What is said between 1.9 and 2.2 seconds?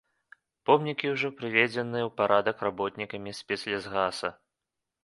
ў